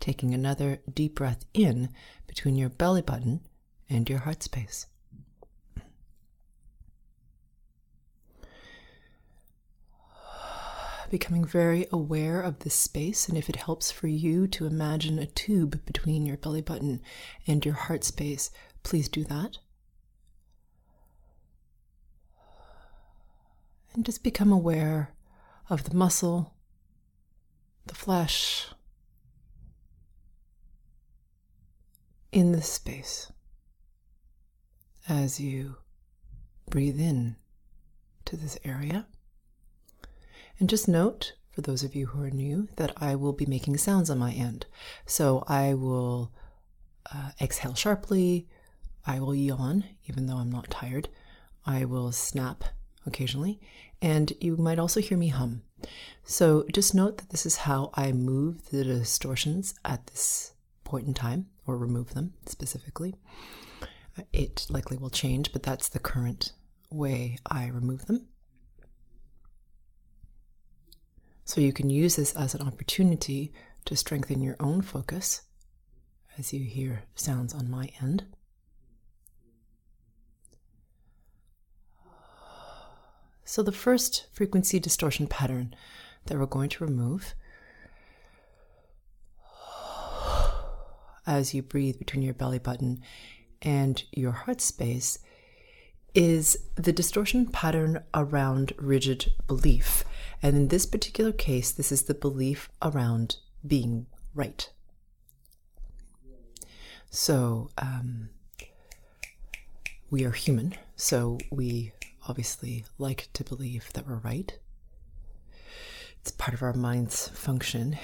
[0.00, 1.88] taking another deep breath in
[2.26, 3.40] between your belly button
[3.88, 4.86] and your heart space.
[11.10, 15.26] Becoming very aware of this space, and if it helps for you to imagine a
[15.26, 17.00] tube between your belly button
[17.46, 18.50] and your heart space,
[18.82, 19.58] please do that.
[23.94, 25.14] And just become aware
[25.70, 26.54] of the muscle,
[27.86, 28.66] the flesh,
[32.32, 33.30] in this space
[35.08, 35.76] as you
[36.68, 37.36] breathe in
[38.24, 39.06] to this area.
[40.58, 43.76] And just note, for those of you who are new, that I will be making
[43.76, 44.66] sounds on my end.
[45.06, 46.32] So I will
[47.14, 48.48] uh, exhale sharply,
[49.06, 51.08] I will yawn, even though I'm not tired,
[51.64, 52.64] I will snap
[53.06, 53.60] occasionally,
[54.00, 55.62] and you might also hear me hum.
[56.24, 61.14] So just note that this is how I move the distortions at this point in
[61.14, 63.14] time or remove them specifically.
[64.18, 66.52] Uh, it likely will change, but that's the current
[66.90, 68.26] way I remove them.
[71.44, 73.52] So you can use this as an opportunity
[73.84, 75.42] to strengthen your own focus
[76.38, 78.24] as you hear sounds on my end.
[83.44, 85.74] So, the first frequency distortion pattern
[86.26, 87.34] that we're going to remove
[91.26, 93.00] as you breathe between your belly button
[93.62, 95.18] and your heart space
[96.14, 100.04] is the distortion pattern around rigid belief.
[100.42, 104.70] And in this particular case, this is the belief around being right.
[107.10, 108.30] So, um,
[110.10, 111.92] we are human, so we
[112.28, 114.58] obviously like to believe that we're right.
[116.20, 117.98] It's part of our mind's function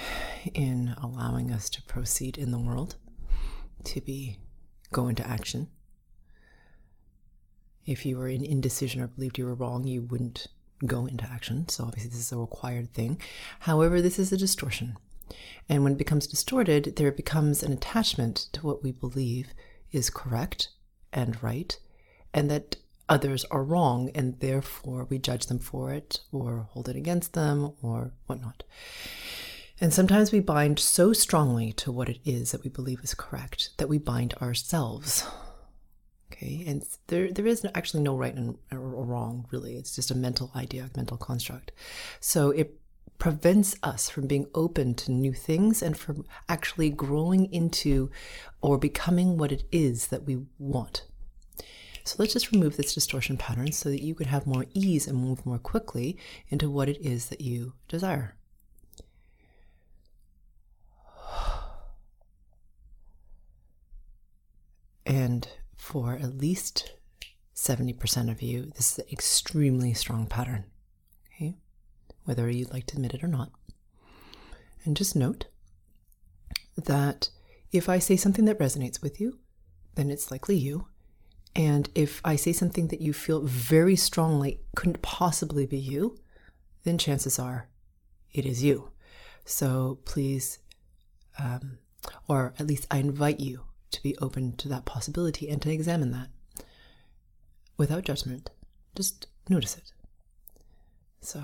[0.52, 2.96] in allowing us to proceed in the world
[3.84, 4.38] to be
[4.92, 5.68] go into action.
[7.86, 10.48] If you were in indecision or believed you were wrong, you wouldn't
[10.86, 11.68] go into action.
[11.68, 13.20] So obviously this is a required thing.
[13.60, 14.96] However, this is a distortion.
[15.68, 19.54] And when it becomes distorted, there becomes an attachment to what we believe
[19.92, 20.68] is correct
[21.12, 21.78] and right,
[22.32, 22.76] and that
[23.10, 27.72] others are wrong, and therefore we judge them for it or hold it against them
[27.82, 28.62] or whatnot.
[29.80, 33.70] And sometimes we bind so strongly to what it is that we believe is correct
[33.78, 35.26] that we bind ourselves.
[36.32, 39.74] Okay, and there there is actually no right and or wrong really.
[39.74, 41.72] It's just a mental idea, a mental construct.
[42.20, 42.78] So it
[43.18, 48.10] prevents us from being open to new things and from actually growing into
[48.62, 51.02] or becoming what it is that we want.
[52.04, 55.18] So let's just remove this distortion pattern so that you can have more ease and
[55.18, 56.16] move more quickly
[56.48, 58.34] into what it is that you desire.
[65.06, 66.92] And for at least
[67.54, 70.64] 70% of you, this is an extremely strong pattern,
[71.34, 71.56] okay?
[72.24, 73.50] Whether you'd like to admit it or not.
[74.84, 75.46] And just note
[76.76, 77.30] that
[77.72, 79.40] if I say something that resonates with you,
[79.96, 80.86] then it's likely you.
[81.54, 86.18] And if I say something that you feel very strongly couldn't possibly be you,
[86.84, 87.68] then chances are
[88.32, 88.90] it is you.
[89.44, 90.58] So please,
[91.38, 91.78] um,
[92.28, 96.12] or at least I invite you to be open to that possibility and to examine
[96.12, 96.28] that
[97.76, 98.50] without judgment.
[98.94, 99.92] Just notice it.
[101.20, 101.42] So.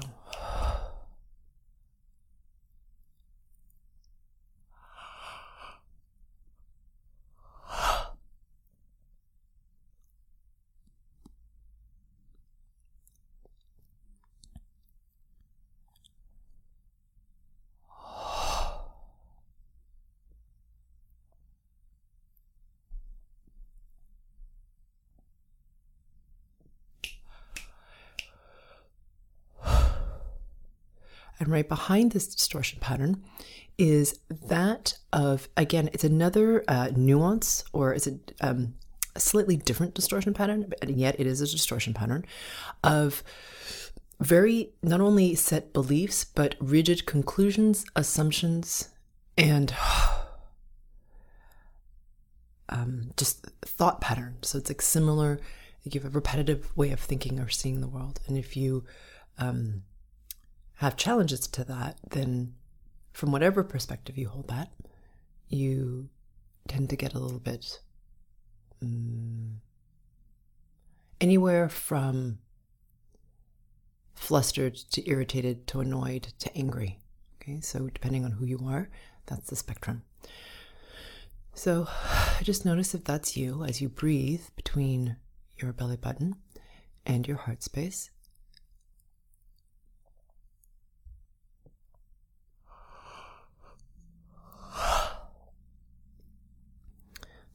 [31.46, 33.22] And right behind this distortion pattern
[33.78, 38.74] is that of, again, it's another uh, nuance or it's a, um,
[39.14, 42.26] a slightly different distortion pattern, and yet it is a distortion pattern
[42.82, 43.22] of
[44.18, 48.88] very not only set beliefs, but rigid conclusions, assumptions,
[49.38, 49.72] and
[52.70, 54.38] um, just thought pattern.
[54.42, 55.38] So it's like similar,
[55.84, 58.18] you have a repetitive way of thinking or seeing the world.
[58.26, 58.82] And if you,
[59.38, 59.84] um,
[60.76, 62.54] have challenges to that, then
[63.12, 64.72] from whatever perspective you hold that,
[65.48, 66.08] you
[66.68, 67.80] tend to get a little bit
[68.82, 69.60] um,
[71.20, 72.38] anywhere from
[74.14, 76.98] flustered to irritated to annoyed to angry.
[77.40, 78.90] Okay, so depending on who you are,
[79.26, 80.02] that's the spectrum.
[81.54, 81.88] So
[82.42, 85.16] just notice if that's you as you breathe between
[85.56, 86.36] your belly button
[87.06, 88.10] and your heart space.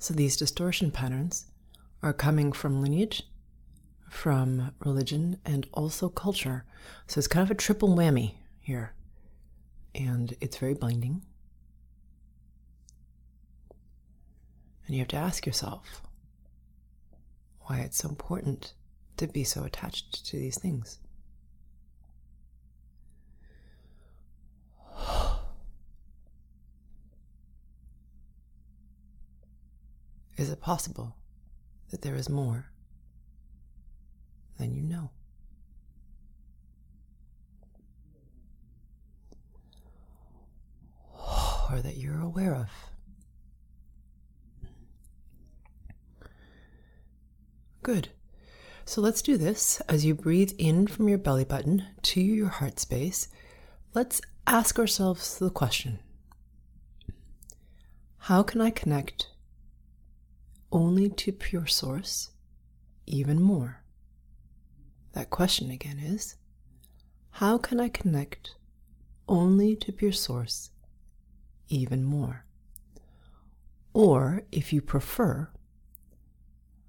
[0.01, 1.45] So these distortion patterns
[2.01, 3.21] are coming from lineage,
[4.09, 6.65] from religion, and also culture.
[7.05, 8.95] So it's kind of a triple whammy here.
[9.93, 11.21] And it's very binding.
[14.87, 16.01] And you have to ask yourself
[17.67, 18.73] why it's so important
[19.17, 20.97] to be so attached to these things.
[30.41, 31.15] Is it possible
[31.91, 32.71] that there is more
[34.57, 35.11] than you know?
[41.71, 42.69] Or that you're aware of?
[47.83, 48.09] Good.
[48.83, 49.79] So let's do this.
[49.81, 53.27] As you breathe in from your belly button to your heart space,
[53.93, 55.99] let's ask ourselves the question
[58.17, 59.27] How can I connect
[60.71, 62.31] only to pure source
[63.05, 63.83] even more.
[65.13, 66.35] That question again is
[67.31, 68.55] how can I connect
[69.27, 70.71] only to pure source
[71.67, 72.45] even more?
[73.93, 75.49] Or, if you prefer,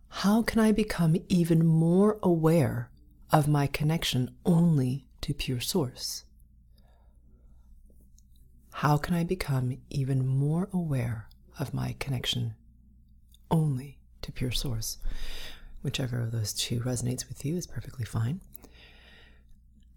[0.09, 2.91] how can I become even more aware
[3.33, 6.25] of my connection only to pure source?
[8.75, 12.55] How can I become even more aware of my connection
[13.53, 14.99] only to pure source.
[15.83, 18.41] Whichever of those two resonates with you is perfectly fine.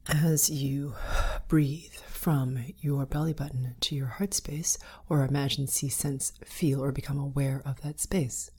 [0.07, 0.93] As you
[1.47, 4.77] breathe from your belly button to your heart space,
[5.09, 8.51] or imagine, see, sense, feel, or become aware of that space.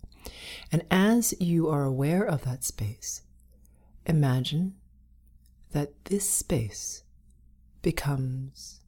[0.72, 3.22] And as you are aware of that space,
[4.06, 4.74] imagine
[5.70, 7.04] that this space
[7.82, 8.80] becomes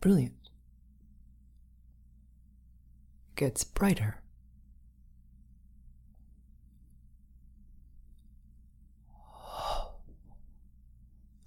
[0.00, 0.50] brilliant,
[3.36, 4.20] gets brighter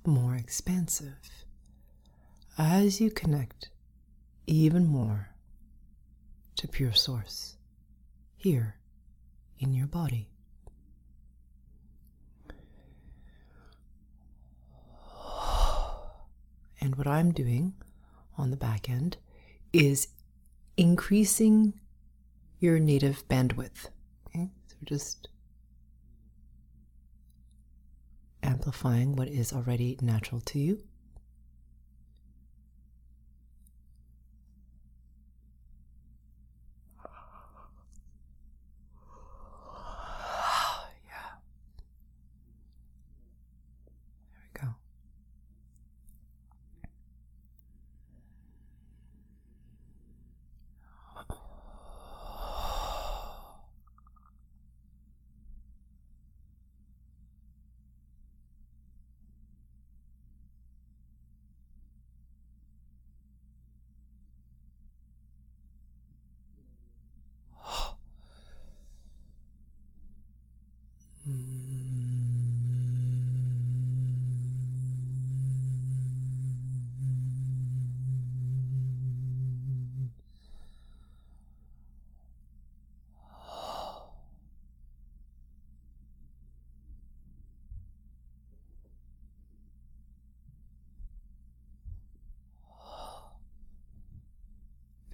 [0.09, 1.45] more expansive
[2.57, 3.69] as you connect
[4.45, 5.29] even more
[6.57, 7.55] to pure source
[8.35, 8.75] here
[9.59, 10.27] in your body.
[16.81, 17.73] And what I'm doing
[18.37, 19.17] on the back end
[19.73, 20.07] is
[20.77, 21.79] increasing
[22.59, 23.89] your native bandwidth.
[24.27, 25.27] Okay, so just
[28.43, 30.83] amplifying what is already natural to you.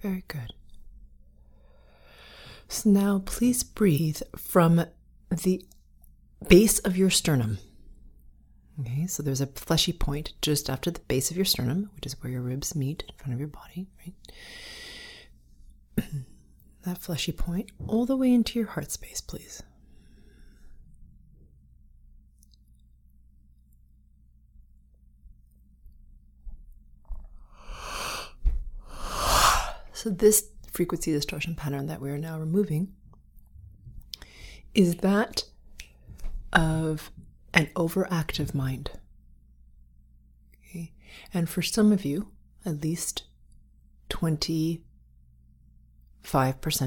[0.02, 0.52] Very good.
[2.68, 4.86] So now please breathe from
[5.30, 5.64] the
[6.48, 7.58] base of your sternum.
[8.80, 12.22] Okay, so there's a fleshy point just after the base of your sternum, which is
[12.22, 14.14] where your ribs meet in front of your body, right?
[16.82, 19.62] that fleshy point all the way into your heart space, please.
[29.92, 32.92] So, this frequency distortion pattern that we are now removing
[34.74, 35.44] is that
[36.52, 37.10] of
[37.54, 38.90] an overactive mind.
[40.68, 40.92] Okay?
[41.32, 42.28] And for some of you,
[42.64, 43.24] at least
[44.10, 44.80] 25%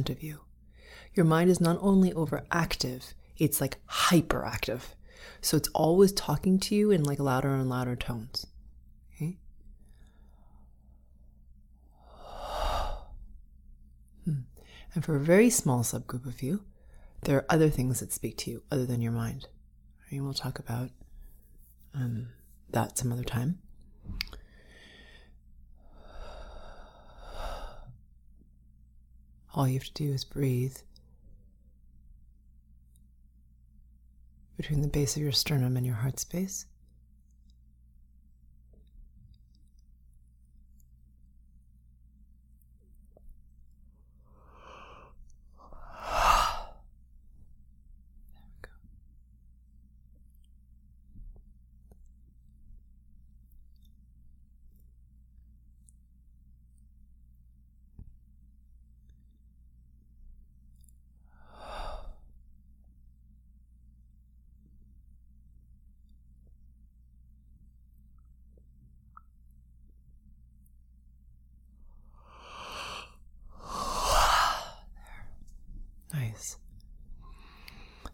[0.09, 0.41] of you,
[1.13, 4.81] your mind is not only overactive, it's like hyperactive.
[5.41, 8.45] So it's always talking to you in like louder and louder tones.
[9.15, 9.37] Okay?
[14.25, 14.41] Hmm.
[14.99, 16.65] And for a very small subgroup of you,
[17.21, 19.47] there are other things that speak to you other than your mind.
[20.09, 20.89] And we'll talk about
[21.95, 22.27] um,
[22.71, 23.59] that some other time.
[29.53, 30.75] All you have to do is breathe
[34.57, 36.65] between the base of your sternum and your heart space.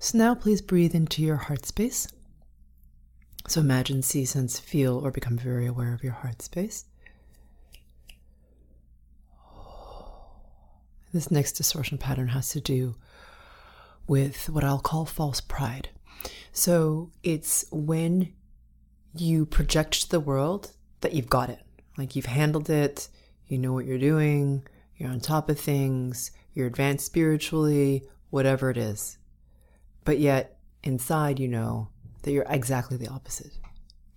[0.06, 2.08] So now please breathe into your heart space.
[3.48, 6.86] So imagine, see, sense, feel, or become very aware of your heart space.
[11.12, 12.94] This next distortion pattern has to do
[14.06, 15.90] with what I'll call false pride.
[16.52, 18.32] So it's when
[19.16, 21.64] you project to the world that you've got it,
[21.98, 23.08] like you've handled it,
[23.48, 28.78] you know what you're doing, you're on top of things, you're advanced spiritually, whatever it
[28.78, 29.18] is.
[30.06, 31.90] But yet, inside, you know
[32.22, 33.58] that you're exactly the opposite.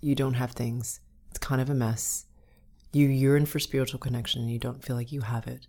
[0.01, 2.27] You don't have things, it's kind of a mess.
[2.93, 5.67] You yearn for spiritual connection and you don't feel like you have it.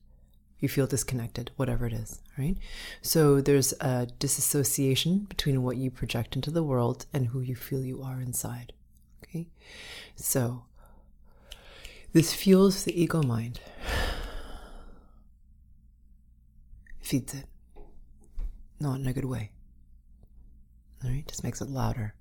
[0.59, 2.57] You feel disconnected, whatever it is, right?
[3.01, 7.83] So there's a disassociation between what you project into the world and who you feel
[7.83, 8.73] you are inside.
[9.23, 9.47] Okay?
[10.15, 10.65] So
[12.11, 13.61] this fuels the ego mind,
[16.99, 17.45] feeds it,
[18.81, 19.51] not in a good way.
[21.03, 22.13] All right, just makes it louder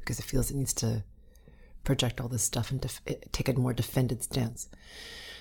[0.00, 1.04] because it feels it needs to
[1.84, 4.68] project all this stuff and def- eh, take a more defended stance.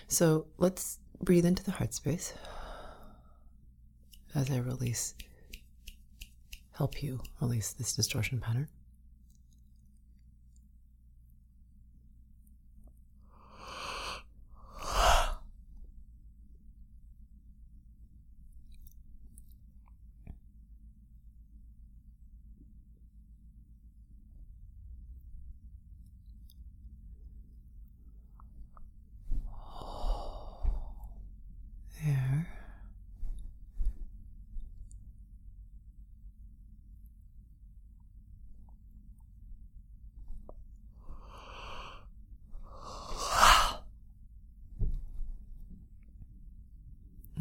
[0.07, 2.33] So let's breathe into the heart space
[4.35, 5.15] as I release,
[6.73, 8.67] help you release this distortion pattern.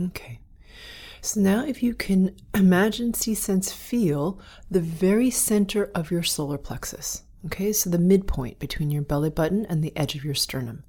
[0.00, 0.40] Okay.
[1.20, 4.40] So now, if you can imagine, see, sense, feel
[4.70, 7.24] the very center of your solar plexus.
[7.46, 10.84] Okay, so the midpoint between your belly button and the edge of your sternum,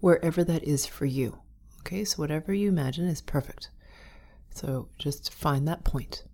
[0.00, 1.38] wherever that is for you.
[1.80, 3.70] Okay, so whatever you imagine is perfect.
[4.50, 6.24] So just find that point.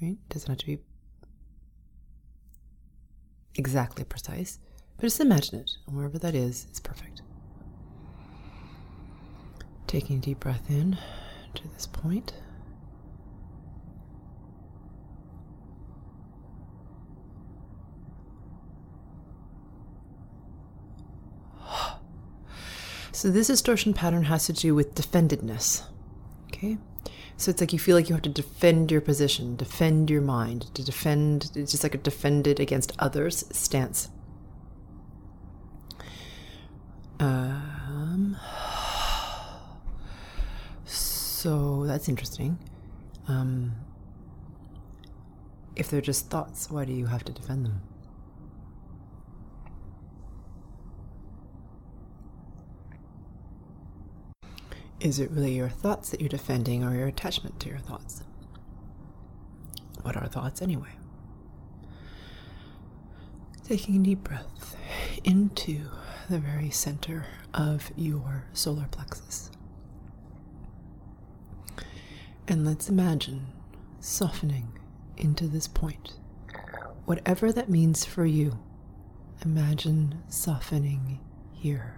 [0.00, 0.18] Right?
[0.28, 0.78] Doesn't have to be
[3.56, 4.58] exactly precise,
[4.96, 5.70] but just imagine it.
[5.86, 7.22] And wherever that is, it's perfect.
[9.88, 10.96] Taking a deep breath in
[11.58, 12.32] to this point.
[23.10, 25.82] So this distortion pattern has to do with defendedness.
[26.46, 26.78] Okay?
[27.36, 30.72] So it's like you feel like you have to defend your position, defend your mind,
[30.74, 34.08] to defend, it's just like a defended against others stance.
[37.18, 37.67] Um,
[41.38, 42.58] So that's interesting.
[43.28, 43.76] Um,
[45.76, 47.80] if they're just thoughts, why do you have to defend them?
[54.98, 58.24] Is it really your thoughts that you're defending or your attachment to your thoughts?
[60.02, 60.90] What are thoughts anyway?
[63.62, 64.74] Taking a deep breath
[65.22, 65.82] into
[66.28, 69.52] the very center of your solar plexus.
[72.50, 73.46] And let's imagine
[74.00, 74.72] softening
[75.18, 76.14] into this point.
[77.04, 78.58] Whatever that means for you,
[79.44, 81.20] imagine softening
[81.52, 81.96] here.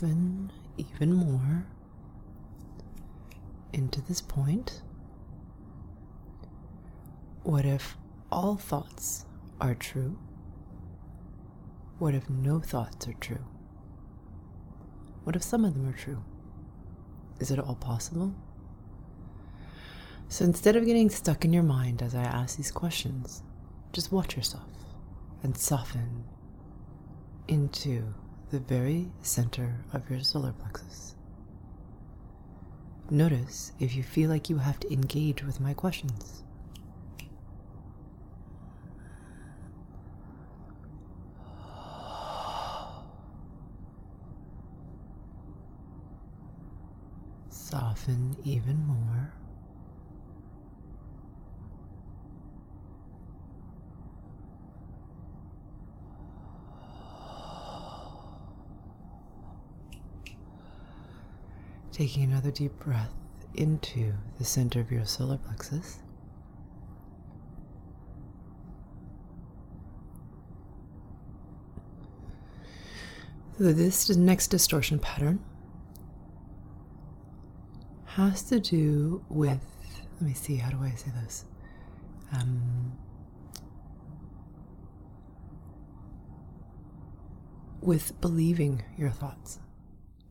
[0.00, 1.66] Soften even more
[3.72, 4.80] into this point.
[7.42, 7.96] What if
[8.32, 9.26] all thoughts
[9.60, 10.18] are true?
[11.98, 13.44] What if no thoughts are true?
[15.24, 16.22] What if some of them are true?
[17.38, 18.34] Is it all possible?
[20.28, 23.42] So instead of getting stuck in your mind as I ask these questions,
[23.92, 24.64] just watch yourself
[25.42, 26.24] and soften
[27.48, 28.14] into
[28.50, 31.14] the very center of your solar plexus.
[33.08, 36.42] Notice if you feel like you have to engage with my questions.
[47.50, 49.32] Soften even more.
[62.00, 63.12] Taking another deep breath
[63.56, 65.98] into the center of your solar plexus.
[73.58, 75.44] So this next distortion pattern
[78.06, 79.60] has to do with,
[80.22, 81.44] let me see, how do I say this?
[82.32, 82.96] Um,
[87.82, 89.58] with believing your thoughts.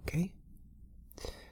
[0.07, 0.31] Okay?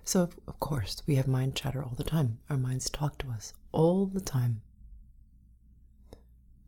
[0.08, 2.40] So, of course, we have mind chatter all the time.
[2.50, 4.62] Our minds talk to us all the time.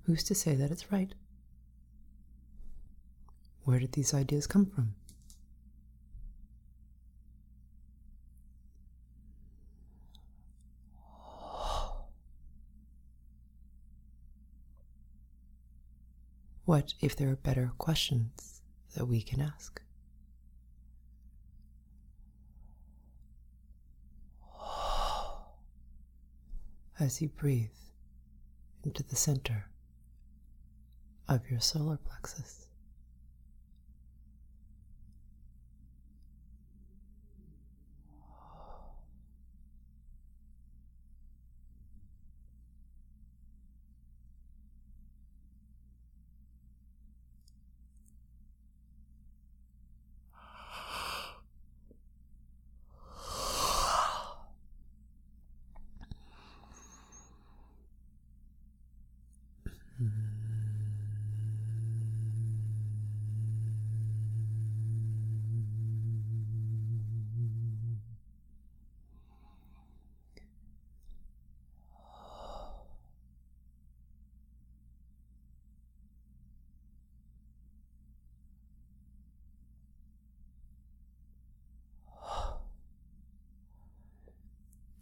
[0.04, 1.14] Who's to say that it's right?
[3.64, 4.94] Where did these ideas come from?
[16.66, 18.62] What if there are better questions
[18.96, 19.82] that we can ask?
[27.00, 27.70] As you breathe
[28.84, 29.66] into the center
[31.28, 32.70] of your solar plexus.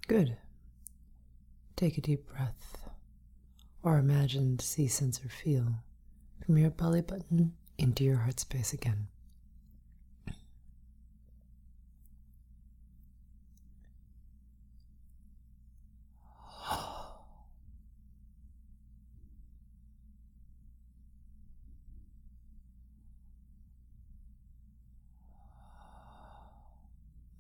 [0.08, 0.38] Good.
[1.78, 2.90] Take a deep breath,
[3.84, 5.76] or imagine, see, sense, or feel
[6.44, 9.08] from your belly button into your heart space again.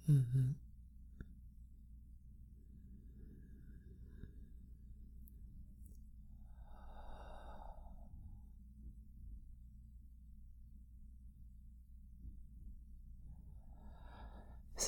[0.09, 0.51] Mm-hmm.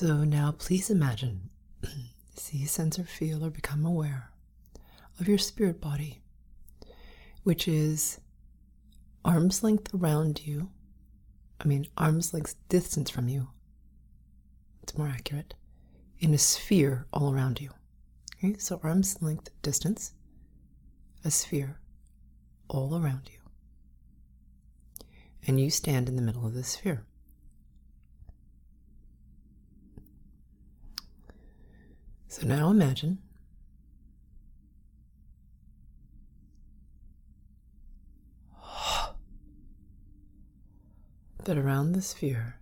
[0.00, 1.50] So now please imagine,
[2.34, 4.30] see, sense, or feel, or become aware
[5.18, 6.22] of your spirit body,
[7.42, 8.18] which is
[9.26, 10.70] arm's length around you.
[11.62, 13.48] I mean, arm's length distance from you.
[14.82, 15.52] It's more accurate.
[16.18, 17.68] In a sphere all around you.
[18.38, 20.14] Okay, so arm's length distance,
[21.26, 21.78] a sphere
[22.70, 23.40] all around you.
[25.46, 27.04] And you stand in the middle of the sphere.
[32.30, 33.18] So now imagine
[41.44, 42.60] that around the sphere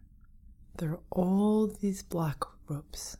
[0.78, 3.18] there are all these black ropes.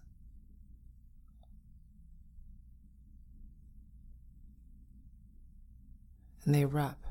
[6.47, 7.05] And they wrap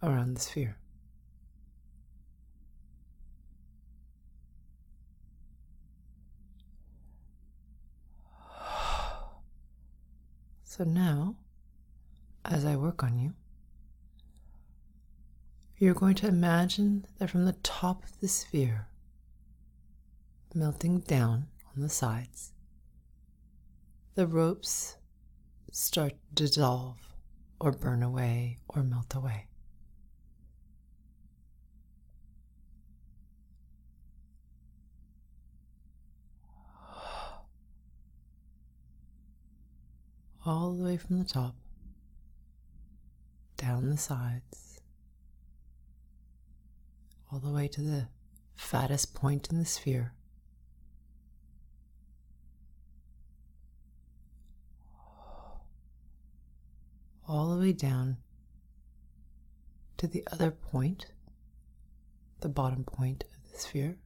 [0.00, 0.78] around the sphere.
[10.78, 11.34] So now,
[12.44, 13.34] as I work on you,
[15.76, 18.86] you're going to imagine that from the top of the sphere,
[20.54, 22.52] melting down on the sides,
[24.14, 24.98] the ropes
[25.72, 26.98] start to dissolve
[27.58, 29.48] or burn away or melt away.
[40.48, 41.54] All the way from the top,
[43.58, 44.80] down the sides,
[47.30, 48.08] all the way to the
[48.56, 50.14] fattest point in the sphere.
[57.28, 58.16] all the way down
[59.98, 61.12] to the other point,
[62.40, 63.98] the bottom point of the sphere.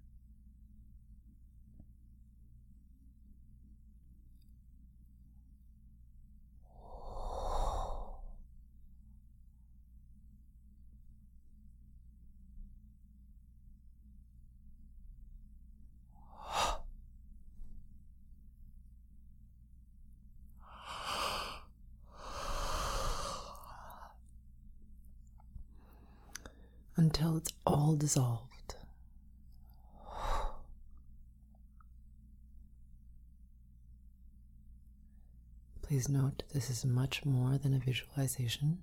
[27.03, 28.75] until it's all dissolved.
[35.81, 38.79] Please note this is much more than a visualization.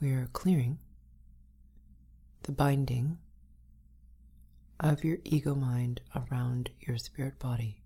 [0.00, 0.78] We are clearing
[2.42, 3.18] the binding
[4.80, 7.80] of your ego mind around your spirit body.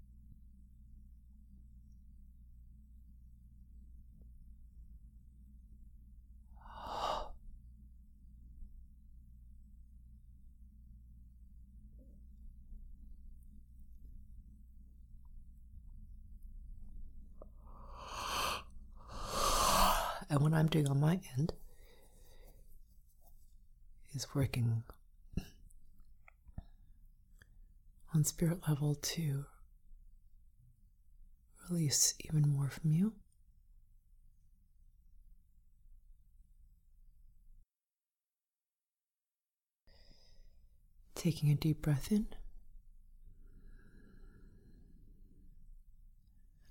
[20.33, 21.53] And what I'm doing on my end
[24.15, 24.83] is working
[28.15, 29.45] on spirit level to
[31.69, 33.13] release even more from you.
[41.15, 42.27] Taking a deep breath in.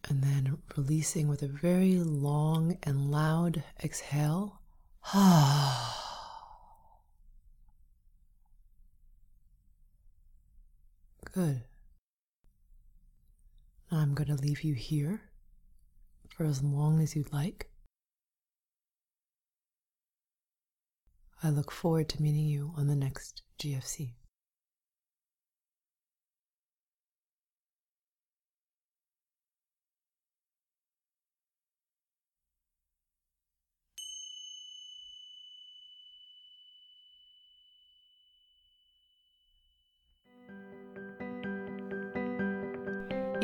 [0.10, 4.62] And then releasing with a very long and loud exhale.
[11.34, 11.64] Good.
[13.89, 15.22] I'm going to leave you here
[16.30, 17.70] for as long as you'd like.
[21.43, 24.14] I look forward to meeting you on the next GFC.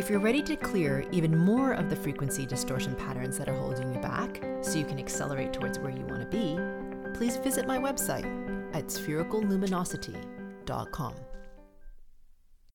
[0.07, 3.93] If you're ready to clear even more of the frequency distortion patterns that are holding
[3.93, 6.57] you back so you can accelerate towards where you want to be,
[7.13, 8.23] please visit my website
[8.73, 11.13] at sphericalluminosity.com.